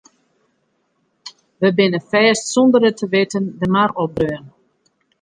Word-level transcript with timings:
We 1.61 1.67
binne 1.77 1.99
fêst 2.09 2.43
sûnder 2.51 2.83
it 2.89 2.97
te 2.99 3.05
witten 3.11 3.45
de 3.59 3.67
mar 3.75 3.89
opdreaun. 4.03 4.45